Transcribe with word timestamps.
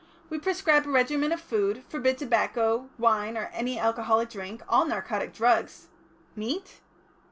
We 0.31 0.39
prescribe 0.39 0.87
a 0.87 0.89
regimen 0.89 1.31
of 1.31 1.39
food, 1.39 1.83
forbid 1.87 2.17
tobacco, 2.17 2.89
wine, 2.97 3.37
or 3.37 3.51
any 3.53 3.77
alcoholic 3.77 4.31
drink, 4.31 4.63
all 4.67 4.85
narcotic 4.87 5.31
drugs" 5.31 5.89
"Meat?" 6.35 6.79